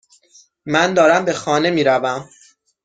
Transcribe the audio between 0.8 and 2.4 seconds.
دارم به خانه میروم.